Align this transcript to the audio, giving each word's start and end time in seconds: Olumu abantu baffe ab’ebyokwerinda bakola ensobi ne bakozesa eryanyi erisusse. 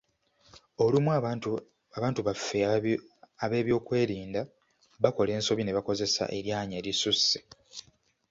Olumu 0.83 1.09
abantu 1.97 2.19
baffe 2.27 2.59
ab’ebyokwerinda 3.45 4.41
bakola 5.03 5.31
ensobi 5.37 5.61
ne 5.63 5.75
bakozesa 5.77 6.23
eryanyi 6.37 6.73
erisusse. 6.81 7.37